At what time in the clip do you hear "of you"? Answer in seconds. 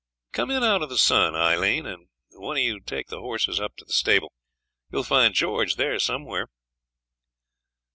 2.57-2.79